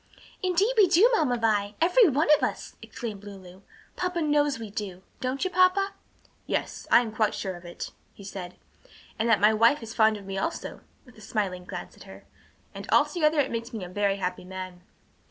"Indeed 0.41 0.73
we 0.77 0.87
do, 0.87 1.11
Mamma 1.13 1.37
Vi! 1.37 1.75
every 1.79 2.09
one 2.09 2.27
of 2.35 2.41
us!" 2.41 2.75
exclaimed 2.81 3.23
Lulu. 3.23 3.61
"Papa 3.95 4.19
knows 4.19 4.57
we 4.57 4.71
do. 4.71 5.03
Don't 5.19 5.43
you, 5.43 5.51
papa?" 5.51 5.93
"Yes, 6.47 6.87
I 6.89 7.01
am 7.01 7.11
quite 7.15 7.35
sure 7.35 7.55
of 7.55 7.65
it," 7.65 7.91
he 8.11 8.23
said. 8.23 8.55
"And 9.19 9.29
that 9.29 9.39
my 9.39 9.53
wife 9.53 9.83
is 9.83 9.93
fond 9.93 10.17
of 10.17 10.25
me 10.25 10.39
also," 10.39 10.81
with 11.05 11.19
a 11.19 11.21
smiling 11.21 11.65
glance 11.65 11.95
at 11.95 12.05
her, 12.05 12.23
"and 12.73 12.89
altogether 12.91 13.39
it 13.39 13.51
makes 13.51 13.73
me 13.73 13.83
a 13.83 13.89
very 13.89 14.15
happy 14.15 14.43
man." 14.43 14.81